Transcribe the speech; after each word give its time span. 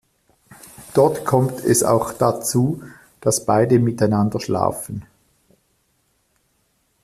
Dort 0.95 1.25
kommt 1.25 1.63
es 1.63 1.83
auch 1.83 2.11
dazu, 2.13 2.81
dass 3.19 3.45
beide 3.45 3.77
miteinander 3.77 4.39
schlafen. 4.39 5.05